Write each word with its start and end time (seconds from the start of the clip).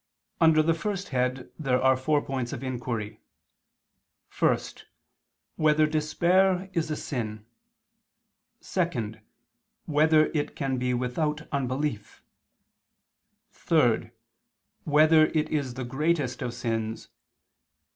Under 0.39 0.63
the 0.63 0.73
first 0.73 1.09
head 1.09 1.51
there 1.59 1.79
are 1.79 1.95
four 1.95 2.23
points 2.23 2.51
of 2.53 2.63
inquiry: 2.63 3.19
(1) 4.39 4.57
Whether 5.57 5.85
despair 5.85 6.71
is 6.73 6.89
a 6.89 6.95
sin? 6.95 7.45
(2) 8.61 9.17
Whether 9.85 10.31
it 10.33 10.55
can 10.55 10.79
be 10.79 10.95
without 10.95 11.47
unbelief? 11.51 12.23
(3) 13.51 14.09
Whether 14.85 15.27
it 15.27 15.49
is 15.49 15.75
the 15.75 15.85
greatest 15.85 16.41
of 16.41 16.55
sins? 16.55 17.09